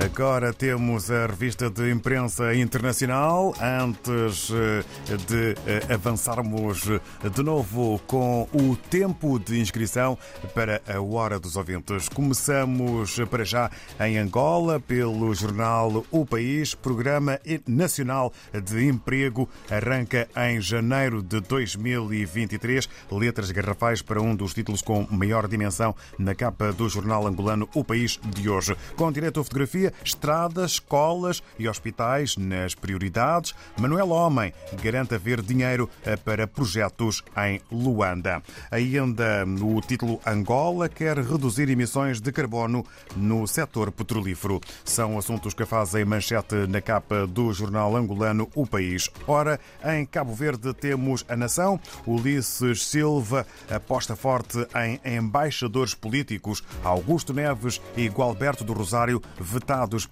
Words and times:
Agora 0.00 0.52
temos 0.52 1.10
a 1.10 1.26
revista 1.26 1.68
de 1.68 1.90
imprensa 1.90 2.54
internacional. 2.54 3.52
Antes 3.60 4.48
eh, 4.50 4.84
de 5.26 5.56
eh, 5.66 5.92
avançarmos 5.92 6.82
de 6.82 7.42
novo 7.42 8.00
com 8.06 8.48
o 8.52 8.76
tempo 8.76 9.40
de 9.40 9.58
inscrição 9.58 10.16
para 10.54 10.80
a 10.86 11.00
Hora 11.00 11.40
dos 11.40 11.56
Ouvintes. 11.56 12.08
Começamos 12.08 13.18
para 13.28 13.44
já 13.44 13.72
em 13.98 14.18
Angola 14.18 14.78
pelo 14.78 15.34
jornal 15.34 16.04
O 16.12 16.24
País. 16.24 16.76
Programa 16.76 17.40
Nacional 17.66 18.32
de 18.64 18.86
Emprego 18.86 19.48
arranca 19.68 20.28
em 20.48 20.60
janeiro 20.60 21.20
de 21.24 21.40
2023. 21.40 22.88
Letras 23.10 23.50
garrafais 23.50 24.00
para 24.00 24.22
um 24.22 24.36
dos 24.36 24.54
títulos 24.54 24.80
com 24.80 25.08
maior 25.10 25.48
dimensão 25.48 25.92
na 26.16 26.36
capa 26.36 26.72
do 26.72 26.88
jornal 26.88 27.26
angolano 27.26 27.68
O 27.74 27.82
País 27.82 28.20
de 28.24 28.48
hoje. 28.48 28.76
Com 28.94 29.10
direito 29.10 29.40
a 29.40 29.44
fotografia, 29.44 29.87
estradas, 30.04 30.72
escolas 30.72 31.42
e 31.58 31.68
hospitais 31.68 32.36
nas 32.36 32.74
prioridades. 32.74 33.54
Manuel 33.78 34.10
Homem 34.10 34.52
garante 34.82 35.14
haver 35.14 35.42
dinheiro 35.42 35.88
eh, 36.04 36.16
para 36.16 36.46
projetos 36.46 37.22
em 37.36 37.60
Luanda. 37.70 38.42
Ainda 38.70 39.44
no 39.44 39.80
título 39.80 40.20
Angola 40.26 40.88
quer 40.88 41.18
reduzir 41.18 41.68
emissões 41.68 42.20
de 42.20 42.32
carbono 42.32 42.84
no 43.16 43.46
setor 43.46 43.90
petrolífero. 43.92 44.60
São 44.84 45.18
assuntos 45.18 45.54
que 45.54 45.64
fazem 45.64 46.04
manchete 46.04 46.66
na 46.68 46.80
capa 46.80 47.26
do 47.26 47.52
jornal 47.52 47.96
angolano 47.96 48.48
O 48.54 48.66
País. 48.66 49.10
Ora, 49.26 49.58
em 49.84 50.04
Cabo 50.04 50.34
Verde 50.34 50.72
temos 50.74 51.24
a 51.28 51.36
nação. 51.36 51.80
Ulisses 52.06 52.86
Silva 52.86 53.46
aposta 53.70 54.16
forte 54.16 54.58
em 54.76 55.16
embaixadores 55.16 55.94
políticos. 55.94 56.62
Augusto 56.82 57.32
Neves 57.32 57.80
e 57.96 58.08
Gualberto 58.08 58.64
do 58.64 58.72
Rosário 58.72 59.22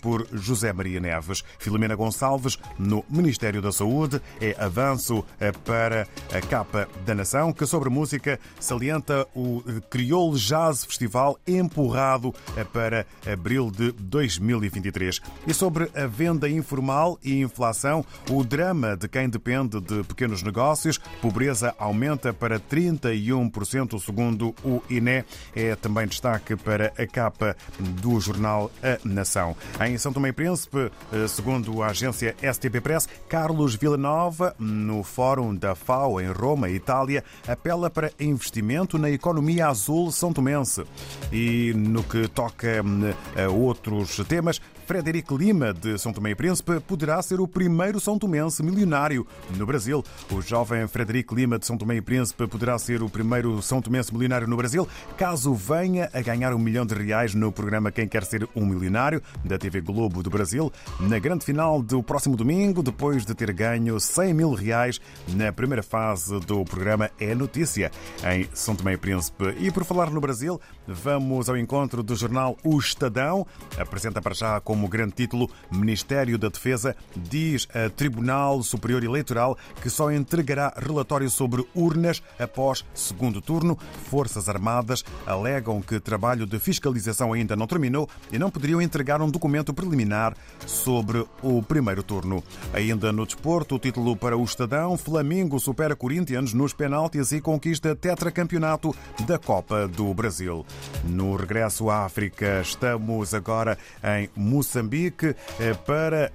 por 0.00 0.26
José 0.32 0.72
Maria 0.72 1.00
Neves. 1.00 1.42
Filomena 1.58 1.94
Gonçalves, 1.94 2.58
no 2.78 3.04
Ministério 3.08 3.60
da 3.60 3.72
Saúde, 3.72 4.20
é 4.40 4.54
avanço 4.58 5.24
eh, 5.40 5.52
para 5.52 6.06
a 6.32 6.40
capa 6.40 6.88
da 7.04 7.14
nação, 7.14 7.52
que 7.52 7.66
sobre 7.66 7.88
música 7.88 8.38
salienta 8.60 9.26
o 9.34 9.62
Crioulo 9.90 10.38
Jazz 10.38 10.84
Festival 10.84 11.38
empurrado 11.46 12.34
eh, 12.56 12.64
para 12.64 13.06
abril 13.30 13.70
de 13.70 13.92
2023. 13.92 15.20
E 15.46 15.54
sobre 15.54 15.90
a 15.94 16.06
venda 16.06 16.48
informal 16.48 17.18
e 17.22 17.40
inflação, 17.40 18.04
o 18.30 18.44
drama 18.44 18.96
de 18.96 19.08
quem 19.08 19.28
depende 19.28 19.80
de 19.80 20.04
pequenos 20.04 20.42
negócios, 20.42 20.98
pobreza 21.20 21.74
aumenta 21.78 22.32
para 22.32 22.60
31%, 22.60 24.00
segundo 24.00 24.54
o 24.64 24.82
INE. 24.88 25.24
É 25.54 25.74
também 25.76 26.06
destaque 26.06 26.56
para 26.56 26.92
a 26.98 27.06
capa 27.06 27.56
do 27.78 28.20
jornal 28.20 28.70
A 28.82 28.98
Nação. 29.06 29.55
Em 29.80 29.96
São 29.98 30.12
Tomé 30.12 30.28
e 30.28 30.32
Príncipe, 30.32 30.90
eh, 31.12 31.28
segundo 31.28 31.82
a 31.82 31.88
agência 31.88 32.34
STP 32.42 32.80
Press, 32.80 33.08
Carlos 33.28 33.74
Villanova, 33.74 34.54
no 34.58 35.02
Fórum 35.02 35.54
da 35.54 35.74
FAO 35.74 36.20
em 36.20 36.30
Roma, 36.30 36.68
Itália, 36.70 37.24
apela 37.46 37.90
para 37.90 38.12
investimento 38.18 38.98
na 38.98 39.10
economia 39.10 39.68
azul 39.68 40.10
são 40.12 40.32
tomense. 40.32 40.84
E 41.32 41.72
no 41.74 42.02
que 42.02 42.28
toca 42.28 42.82
hum, 42.82 43.12
a 43.36 43.50
outros 43.50 44.16
temas, 44.28 44.60
Frederico 44.86 45.36
Lima, 45.36 45.74
de 45.74 45.98
São 45.98 46.12
Tomé 46.12 46.30
e 46.30 46.34
Príncipe, 46.36 46.78
poderá 46.78 47.20
ser 47.20 47.40
o 47.40 47.48
primeiro 47.48 47.98
São 47.98 48.16
Tomense 48.16 48.62
milionário 48.62 49.26
no 49.56 49.66
Brasil. 49.66 50.04
O 50.30 50.40
jovem 50.40 50.86
Frederico 50.86 51.34
Lima, 51.34 51.58
de 51.58 51.66
São 51.66 51.76
Tomé 51.76 51.96
e 51.96 52.00
Príncipe, 52.00 52.46
poderá 52.46 52.78
ser 52.78 53.02
o 53.02 53.08
primeiro 53.08 53.60
São 53.60 53.82
Tomense 53.82 54.12
milionário 54.14 54.46
no 54.46 54.56
Brasil, 54.56 54.88
caso 55.18 55.52
venha 55.52 56.08
a 56.12 56.20
ganhar 56.20 56.54
um 56.54 56.58
milhão 56.58 56.86
de 56.86 56.94
reais 56.94 57.34
no 57.34 57.50
programa 57.50 57.90
Quem 57.90 58.06
Quer 58.06 58.24
Ser 58.24 58.48
um 58.54 58.64
Milionário, 58.64 59.20
da 59.46 59.58
TV 59.58 59.80
Globo 59.80 60.22
do 60.22 60.30
Brasil, 60.30 60.72
na 61.00 61.18
grande 61.18 61.44
final 61.44 61.82
do 61.82 62.02
próximo 62.02 62.36
domingo, 62.36 62.82
depois 62.82 63.26
de 63.26 63.34
ter 63.34 63.52
ganho 63.52 63.98
100 63.98 64.34
mil 64.34 64.54
reais 64.54 65.00
na 65.34 65.52
primeira 65.52 65.82
fase 65.82 66.38
do 66.40 66.64
programa 66.64 67.10
É 67.18 67.34
Notícia, 67.34 67.90
em 68.32 68.48
São 68.54 68.76
Tomé 68.76 68.92
e 68.92 68.96
Príncipe. 68.96 69.56
E 69.58 69.70
por 69.70 69.84
falar 69.84 70.10
no 70.10 70.20
Brasil, 70.20 70.60
vamos 70.86 71.48
ao 71.48 71.56
encontro 71.56 72.02
do 72.04 72.14
jornal 72.14 72.56
O 72.62 72.78
Estadão, 72.78 73.44
apresenta 73.76 74.22
para 74.22 74.34
já 74.34 74.60
com 74.60 74.76
como 74.76 74.88
grande 74.88 75.14
título 75.14 75.48
Ministério 75.72 76.36
da 76.36 76.50
Defesa 76.50 76.94
diz 77.16 77.66
a 77.74 77.88
Tribunal 77.88 78.62
Superior 78.62 79.02
Eleitoral 79.02 79.56
que 79.80 79.88
só 79.88 80.12
entregará 80.12 80.70
relatório 80.76 81.30
sobre 81.30 81.66
urnas 81.74 82.22
após 82.38 82.84
segundo 82.92 83.40
turno. 83.40 83.78
Forças 84.10 84.50
Armadas 84.50 85.02
alegam 85.26 85.80
que 85.80 85.98
trabalho 85.98 86.44
de 86.44 86.58
fiscalização 86.58 87.32
ainda 87.32 87.56
não 87.56 87.66
terminou 87.66 88.06
e 88.30 88.38
não 88.38 88.50
poderiam 88.50 88.82
entregar 88.82 89.22
um 89.22 89.30
documento 89.36 89.74
preliminar 89.74 90.34
sobre 90.66 91.24
o 91.42 91.62
primeiro 91.62 92.02
turno. 92.02 92.42
Ainda 92.72 93.12
no 93.12 93.26
desporto, 93.26 93.76
o 93.76 93.78
título 93.78 94.16
para 94.16 94.36
o 94.36 94.42
Estadão: 94.42 94.96
Flamengo 94.96 95.60
supera 95.60 95.94
Corinthians 95.94 96.54
nos 96.54 96.72
penaltis 96.72 97.32
e 97.32 97.40
conquista 97.40 97.94
tetracampeonato 97.94 98.94
da 99.26 99.38
Copa 99.38 99.86
do 99.86 100.12
Brasil. 100.14 100.64
No 101.04 101.36
regresso 101.36 101.90
à 101.90 102.06
África, 102.06 102.60
estamos 102.62 103.34
agora 103.34 103.76
em 104.02 104.30
Moçambique 104.34 105.34
eh, 105.60 105.74
para, 105.74 106.32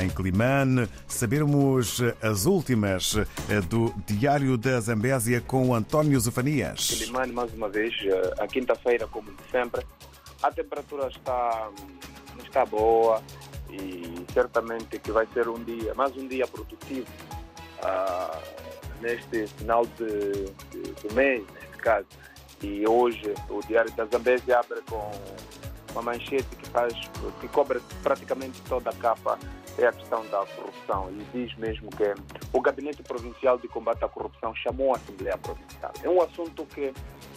em 0.00 0.08
Climane, 0.08 0.88
sabermos 1.08 2.00
as 2.22 2.46
últimas 2.46 3.16
eh, 3.16 3.60
do 3.68 3.92
Diário 4.06 4.56
da 4.56 4.80
Zambésia 4.80 5.40
com 5.40 5.74
António 5.74 6.20
Zefanias. 6.20 6.94
Climane, 7.02 7.32
mais 7.32 7.52
uma 7.54 7.68
vez, 7.68 7.92
eh, 8.04 8.34
a 8.38 8.46
quinta-feira, 8.46 9.06
como 9.08 9.32
de 9.32 9.50
sempre, 9.50 9.84
a 10.42 10.50
temperatura 10.50 11.08
está, 11.08 11.70
está 12.42 12.64
boa 12.64 13.22
e 13.70 14.24
certamente 14.32 14.98
que 14.98 15.10
vai 15.10 15.26
ser 15.32 15.48
um 15.48 15.62
dia, 15.62 15.94
mais 15.94 16.16
um 16.16 16.26
dia 16.26 16.46
produtivo 16.46 17.06
uh, 17.82 18.40
neste 19.00 19.46
final 19.48 19.84
de, 19.86 20.44
de, 20.70 20.92
do 21.02 21.14
mês, 21.14 21.44
neste 21.54 21.78
caso. 21.78 22.06
E 22.62 22.86
hoje 22.88 23.34
o 23.50 23.60
Diário 23.66 23.92
da 23.92 24.06
Zambésia 24.06 24.60
abre 24.60 24.80
com 24.88 25.10
uma 25.92 26.02
manchete 26.02 26.56
que 26.56 26.68
faz, 26.68 26.94
que 27.40 27.48
cobre 27.48 27.80
praticamente 28.02 28.60
toda 28.62 28.90
a 28.90 28.94
capa 28.94 29.38
é 29.78 29.86
a 29.86 29.92
questão 29.92 30.24
da 30.26 30.38
corrupção 30.46 31.10
e 31.10 31.24
diz 31.34 31.54
mesmo 31.56 31.90
que 31.90 32.14
o 32.52 32.60
Gabinete 32.60 33.02
Provincial 33.02 33.58
de 33.58 33.68
Combate 33.68 34.04
à 34.04 34.08
Corrupção 34.08 34.54
chamou 34.54 34.94
a 34.94 34.96
Assembleia 34.96 35.36
Provincial. 35.36 35.92
É 36.02 36.08
um 36.08 36.22
assunto 36.22 36.64
que 36.66 36.94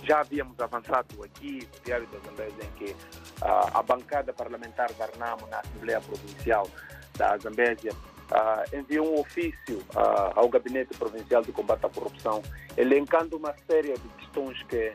já 0.09 0.21
havíamos 0.21 0.59
avançado 0.59 1.23
aqui 1.23 1.59
no 1.71 1.85
Diário 1.85 2.07
das 2.07 2.23
Zambésia, 2.23 2.63
em 2.63 2.77
que 2.79 2.91
uh, 2.93 3.77
a 3.77 3.83
bancada 3.83 4.33
parlamentar 4.33 4.91
da 4.93 5.05
Arnamo 5.05 5.45
na 5.45 5.59
Assembleia 5.59 6.01
Provincial 6.01 6.67
da 7.15 7.37
Zambésia 7.37 7.91
uh, 7.93 8.75
enviou 8.75 9.15
um 9.15 9.19
ofício 9.19 9.77
uh, 9.93 10.33
ao 10.33 10.49
Gabinete 10.49 10.97
Provincial 10.97 11.43
de 11.43 11.51
Combate 11.51 11.85
à 11.85 11.89
Corrupção, 11.89 12.41
elencando 12.75 13.37
uma 13.37 13.53
série 13.69 13.93
de 13.93 14.09
questões 14.17 14.63
que 14.63 14.93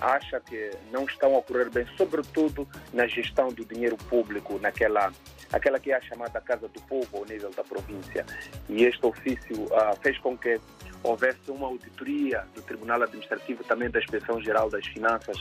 acha 0.00 0.40
que 0.40 0.70
não 0.90 1.04
estão 1.04 1.36
a 1.36 1.38
ocorrer 1.38 1.70
bem, 1.70 1.86
sobretudo 1.96 2.66
na 2.92 3.06
gestão 3.06 3.52
do 3.52 3.64
dinheiro 3.64 3.96
público, 3.96 4.58
naquela 4.58 5.12
aquela 5.52 5.78
que 5.78 5.92
é 5.92 5.96
a 5.96 6.00
chamada 6.00 6.40
Casa 6.40 6.66
do 6.66 6.80
Povo 6.82 7.18
ao 7.18 7.24
nível 7.24 7.50
da 7.50 7.62
província. 7.62 8.26
E 8.68 8.84
este 8.84 9.06
ofício 9.06 9.68
fez 10.02 10.18
com 10.18 10.36
que 10.36 10.60
houvesse 11.02 11.50
uma 11.50 11.66
auditoria 11.66 12.44
do 12.54 12.62
Tribunal 12.62 13.02
Administrativo, 13.02 13.62
também 13.64 13.90
da 13.90 13.98
Inspeção 13.98 14.40
Geral 14.40 14.68
das 14.68 14.86
Finanças, 14.86 15.38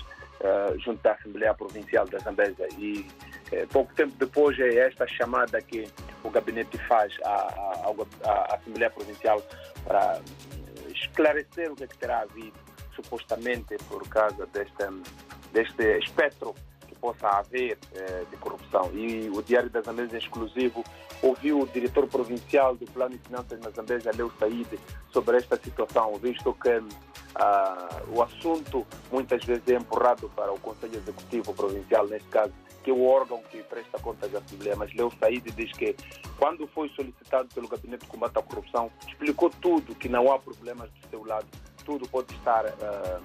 junto 0.77 1.01
da 1.01 1.13
Assembleia 1.13 1.53
Provincial 1.53 2.07
da 2.07 2.19
Zambésia. 2.19 2.67
E 2.77 3.05
eh, 3.51 3.65
pouco 3.71 3.93
tempo 3.93 4.13
depois 4.17 4.57
é 4.59 4.75
esta 4.75 5.07
chamada 5.07 5.61
que 5.61 5.87
o 6.23 6.29
gabinete 6.29 6.77
faz 6.87 7.13
à, 7.23 7.29
à, 7.29 7.93
à 8.25 8.55
Assembleia 8.55 8.89
Provincial 8.89 9.41
para 9.85 10.21
esclarecer 10.93 11.71
o 11.71 11.75
que, 11.75 11.83
é 11.83 11.87
que 11.87 11.97
terá 11.97 12.21
havido 12.21 12.57
supostamente 12.95 13.77
por 13.87 14.07
causa 14.09 14.47
deste, 14.47 15.83
espectro 15.99 16.55
possa 16.97 17.27
haver 17.27 17.77
eh, 17.93 18.25
de 18.29 18.37
corrupção. 18.37 18.91
E 18.93 19.29
o 19.29 19.41
Diário 19.41 19.69
da 19.69 19.81
Zambésia 19.81 20.17
exclusivo 20.17 20.83
ouviu 21.21 21.61
o 21.61 21.67
diretor 21.67 22.07
provincial 22.07 22.75
do 22.75 22.85
Plano 22.85 23.17
de 23.17 23.23
Finanças 23.23 23.59
na 23.59 23.69
Zambésia, 23.71 24.11
Leo 24.15 24.31
Said, 24.39 24.67
sobre 25.11 25.37
esta 25.37 25.57
situação, 25.57 26.15
visto 26.15 26.53
que 26.53 26.83
ah, 27.35 28.01
o 28.13 28.21
assunto 28.21 28.85
muitas 29.11 29.43
vezes 29.43 29.67
é 29.67 29.75
empurrado 29.75 30.29
para 30.35 30.51
o 30.51 30.59
Conselho 30.59 30.95
Executivo 30.95 31.53
Provincial, 31.53 32.07
neste 32.07 32.27
caso, 32.29 32.53
que 32.83 32.91
é 32.91 32.93
o 32.93 33.03
órgão 33.05 33.41
que 33.49 33.63
presta 33.63 33.99
contas 33.99 34.33
à 34.35 34.39
Assembleia. 34.39 34.75
Mas 34.75 34.93
Leo 34.93 35.11
Said 35.19 35.43
diz 35.51 35.71
que, 35.73 35.95
quando 36.37 36.67
foi 36.67 36.89
solicitado 36.89 37.49
pelo 37.53 37.67
Gabinete 37.67 38.05
de 38.05 38.11
Combate 38.11 38.37
à 38.37 38.41
Corrupção, 38.43 38.91
explicou 39.07 39.49
tudo, 39.49 39.95
que 39.95 40.07
não 40.07 40.31
há 40.31 40.37
problemas 40.37 40.89
do 40.91 41.09
seu 41.09 41.25
lado 41.25 41.47
tudo 41.87 42.05
pode 42.09 42.35
estar, 42.35 42.65
uh, 42.65 43.21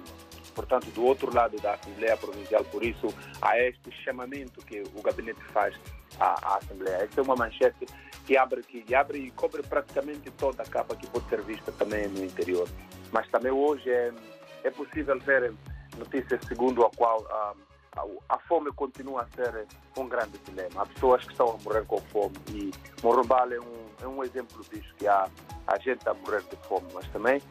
portanto, 0.53 0.85
do 0.91 1.03
outro 1.03 1.33
lado 1.33 1.59
da 1.61 1.73
Assembleia 1.73 2.15
Provincial. 2.17 2.63
Por 2.65 2.83
isso, 2.83 3.07
há 3.41 3.59
este 3.59 3.91
chamamento 4.03 4.63
que 4.65 4.83
o 4.95 5.01
gabinete 5.01 5.41
faz 5.51 5.75
à, 6.19 6.53
à 6.53 6.57
Assembleia. 6.57 7.03
Esta 7.03 7.21
é 7.21 7.23
uma 7.23 7.35
manchete 7.35 7.85
que 8.25 8.37
abre, 8.37 8.63
que 8.63 8.95
abre 8.95 9.19
e 9.19 9.31
cobre 9.31 9.63
praticamente 9.63 10.31
toda 10.31 10.63
a 10.63 10.65
capa 10.65 10.95
que 10.95 11.07
pode 11.07 11.27
ser 11.29 11.41
vista 11.41 11.71
também 11.71 12.07
no 12.07 12.23
interior. 12.23 12.67
Mas 13.11 13.27
também 13.29 13.51
hoje 13.51 13.89
é, 13.89 14.11
é 14.63 14.71
possível 14.71 15.19
ver 15.19 15.53
notícias 15.97 16.41
segundo 16.47 16.85
a 16.85 16.89
qual 16.89 17.21
uh, 17.21 17.73
a 18.29 18.37
fome 18.39 18.71
continua 18.71 19.21
a 19.21 19.27
ser 19.35 19.67
um 19.97 20.07
grande 20.07 20.37
dilema. 20.45 20.81
Há 20.81 20.85
pessoas 20.87 21.23
que 21.23 21.31
estão 21.31 21.51
a 21.51 21.57
morrer 21.63 21.85
com 21.85 22.01
fome 22.01 22.35
e 22.49 22.71
Morrombal 23.03 23.51
é 23.51 23.59
um, 23.59 23.85
é 24.01 24.07
um 24.07 24.23
exemplo 24.23 24.63
disso, 24.71 24.93
que 24.97 25.07
há, 25.07 25.29
há 25.67 25.77
gente 25.79 26.07
a 26.07 26.13
morrer 26.13 26.41
de 26.41 26.55
fome, 26.67 26.87
mas 26.93 27.07
também 27.09 27.41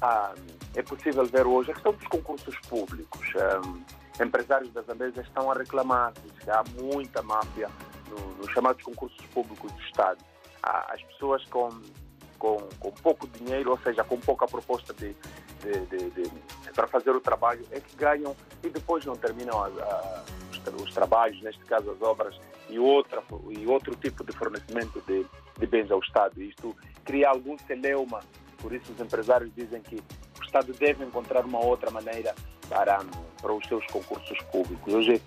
há, 0.00 0.34
é 0.74 0.82
possível 0.82 1.24
ver 1.26 1.46
hoje 1.46 1.70
a 1.70 1.74
questão 1.74 1.92
dos 1.92 2.06
concursos 2.08 2.58
públicos. 2.68 3.26
Um, 3.64 3.82
empresários 4.22 4.72
da 4.72 4.82
Zambésia 4.82 5.22
estão 5.22 5.50
a 5.50 5.54
reclamar 5.54 6.12
que 6.12 6.50
há 6.50 6.62
muita 6.78 7.22
máfia 7.22 7.68
nos 8.08 8.36
no 8.36 8.52
chamados 8.52 8.82
concursos 8.82 9.24
públicos 9.26 9.72
do 9.72 9.80
Estado. 9.82 10.18
Há, 10.62 10.92
as 10.92 11.02
pessoas 11.02 11.44
com, 11.46 11.70
com, 12.38 12.56
com 12.78 12.90
pouco 12.90 13.26
dinheiro, 13.26 13.70
ou 13.70 13.78
seja, 13.78 14.04
com 14.04 14.18
pouca 14.20 14.46
proposta 14.46 14.92
de, 14.92 15.16
de, 15.60 15.86
de, 15.86 16.10
de, 16.10 16.30
para 16.74 16.86
fazer 16.86 17.10
o 17.10 17.20
trabalho 17.20 17.64
é 17.70 17.80
que 17.80 17.96
ganham 17.96 18.36
e 18.62 18.68
depois 18.68 19.04
não 19.04 19.16
terminam 19.16 19.62
a, 19.62 19.66
a, 19.66 20.24
os, 20.70 20.82
os, 20.82 20.94
trabalhos, 20.94 21.40
neste 21.42 21.64
caso 21.64 21.90
as 21.90 22.02
obras, 22.02 22.38
e, 22.68 22.78
outra, 22.78 23.22
e 23.50 23.66
outro 23.66 23.94
tipo 23.96 24.24
de 24.24 24.32
fornecimento 24.32 25.02
de, 25.06 25.26
de 25.58 25.66
bens 25.66 25.90
ao 25.90 26.00
Estado. 26.00 26.42
Isto 26.42 26.76
cria 27.04 27.28
algum 27.28 27.56
celeuma, 27.58 28.20
por 28.58 28.72
isso 28.72 28.92
os 28.92 29.00
empresários 29.00 29.50
dizem 29.54 29.80
que 29.82 29.96
o 29.96 30.42
Estado 30.42 30.72
deve 30.72 31.04
encontrar 31.04 31.44
uma 31.44 31.64
outra 31.64 31.90
maneira 31.90 32.34
para, 32.68 33.00
para 33.40 33.52
os 33.52 33.66
seus 33.66 33.84
concursos 33.86 34.38
públicos. 34.50 34.92
Hoje, 34.92 35.20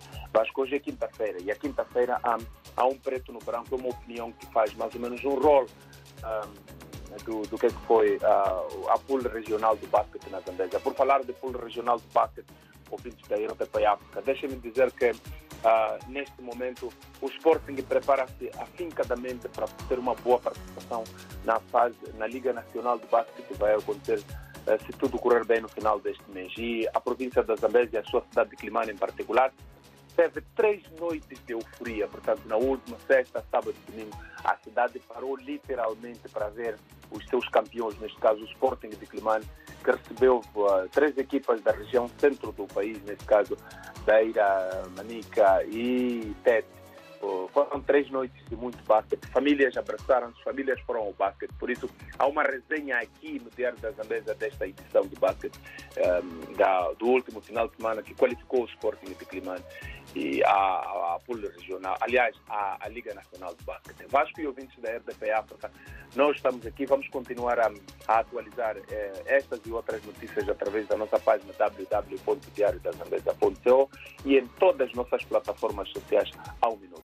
que 0.54 0.62
hoje 0.62 0.76
é 0.76 0.80
quinta-feira, 0.80 1.40
e 1.42 1.52
a 1.52 1.56
quinta-feira 1.56 2.20
há, 2.24 2.38
há 2.76 2.86
um 2.86 2.98
preto 2.98 3.32
no 3.32 3.40
branco, 3.40 3.68
é 3.74 3.78
uma 3.78 3.90
opinião 3.90 4.32
que 4.32 4.46
faz 4.48 4.74
mais 4.74 4.94
ou 4.96 5.02
menos 5.02 5.24
um 5.24 5.36
rol 5.36 5.66
um, 6.24 6.66
do, 7.24 7.42
do 7.44 7.58
que, 7.58 7.68
é 7.68 7.70
que 7.70 7.82
foi 7.86 8.18
uh, 8.18 8.90
a 8.90 9.00
pool 9.00 9.22
regional 9.22 9.76
do 9.76 9.88
basquete 9.88 10.30
na 10.30 10.40
Zambésia. 10.42 10.80
Por 10.80 10.94
falar 10.94 11.24
de 11.24 11.34
pool 11.34 11.52
regional 11.52 11.98
do 11.98 12.08
basquete, 12.14 12.48
ouvintes 12.96 13.28
da 13.28 13.36
RTP 13.36 13.86
África, 13.86 14.22
deixem-me 14.22 14.56
dizer 14.58 14.92
que 14.92 15.12
uh, 15.12 16.10
neste 16.10 16.42
momento 16.42 16.92
o 17.22 17.28
Sporting 17.28 17.76
prepara-se 17.76 18.50
afincadamente 18.58 19.48
para 19.50 19.68
ter 19.88 20.00
uma 20.00 20.16
boa 20.16 20.40
participação 20.40 21.04
na 21.44 21.60
fase, 21.60 21.98
na 22.18 22.28
Liga 22.28 22.54
Nacional 22.54 22.98
do 22.98 23.08
Basquete 23.08 23.46
que 23.48 23.54
vai 23.56 23.76
acontecer 23.76 24.20
uh, 24.20 24.86
se 24.86 24.92
tudo 24.94 25.18
correr 25.18 25.46
bem 25.46 25.62
no 25.62 25.68
final 25.68 26.00
deste 26.00 26.24
mês. 26.32 26.54
E 26.58 26.88
a 26.94 27.00
província 27.00 27.44
da 27.44 27.56
Zambésia, 27.56 28.00
a 28.00 28.04
sua 28.06 28.22
cidade 28.30 28.52
de 28.52 28.56
Climane 28.56 28.92
em 28.92 28.98
particular, 28.98 29.54
teve 30.16 30.42
três 30.56 30.84
noites 31.00 31.40
de 31.46 31.54
euforia. 31.54 32.08
Portanto, 32.08 32.42
na 32.46 32.56
última 32.56 32.98
sexta, 33.06 33.44
sábado 33.52 33.76
e 33.88 33.92
domingo, 33.92 34.18
a 34.44 34.56
cidade 34.58 35.00
parou 35.00 35.36
literalmente 35.36 36.28
para 36.30 36.50
ver 36.50 36.78
os 37.12 37.26
seus 37.28 37.48
campeões, 37.50 37.98
neste 38.00 38.18
caso 38.20 38.42
o 38.42 38.46
Sporting 38.46 38.90
de 38.90 39.06
Climane, 39.06 39.46
que 39.84 39.92
recebeu 39.92 40.42
uh, 40.56 40.90
três 40.92 41.18
equipas 41.18 41.62
da 41.62 41.72
região 41.72 42.10
centro 42.18 42.52
do 42.52 42.66
país, 42.68 43.02
neste 43.04 43.26
caso 43.26 43.58
Beira, 44.06 44.84
Manica 44.96 45.64
e 45.66 46.36
Tete. 46.44 46.68
Uh, 47.22 47.48
foram 47.54 47.82
três 47.82 48.10
noites 48.12 48.44
de 48.48 48.56
muito 48.56 48.84
basquete. 48.84 49.26
Famílias 49.28 49.76
abraçaram-se, 49.78 50.44
famílias 50.44 50.80
foram 50.82 51.02
ao 51.02 51.14
basquete. 51.14 51.52
Por 51.58 51.70
isso, 51.70 51.90
há 52.20 52.28
uma 52.28 52.44
resenha 52.44 52.98
aqui 52.98 53.40
no 53.40 53.50
Diário 53.50 53.78
da 53.80 53.92
Zambesa 53.92 54.36
desta 54.36 54.68
edição 54.68 55.08
de 55.08 55.16
basquete 55.16 55.60
um, 55.98 56.54
da, 56.54 56.92
do 56.94 57.08
último 57.08 57.42
final 57.42 57.68
de 57.68 57.78
semana 57.78 58.04
que 58.04 58.14
qualificou 58.14 58.64
o 58.64 58.66
Sporting 58.66 59.14
de 59.14 59.26
Climane 59.26 59.64
e 60.13 60.44
a, 60.44 60.50
a, 60.50 61.16
a 61.16 61.19
pool 61.25 61.42
regional, 61.42 61.98
aliás, 62.02 62.36
a, 62.50 62.88
Liga 62.90 63.13
Nacional 63.13 63.56
de 63.56 63.63
Basquete. 63.66 64.06
Vasco 64.10 64.40
e 64.40 64.48
ouvintes 64.48 64.78
da 64.81 64.98
RDP 64.98 65.31
África, 65.31 65.69
nós 66.16 66.38
estamos 66.38 66.66
aqui, 66.66 66.86
vamos 66.86 67.10
continuar 67.10 67.60
a, 67.60 67.69
a 68.07 68.19
atualizar 68.19 68.78
eh, 68.90 69.24
estas 69.25 69.60
e 69.66 69.72
outras 69.72 70.02
notícias 70.06 70.48
através 70.48 70.88
da 70.88 70.96
nossa 70.98 71.19
página 71.19 71.52
www.diariodazambesa.co 71.54 73.90
e 74.25 74.38
em 74.38 74.48
todas 74.60 74.90
as 74.90 74.96
nossas 74.96 75.25
plataformas 75.25 75.90
sociais 75.90 76.31
ao 76.62 76.78
minuto. 76.78 77.01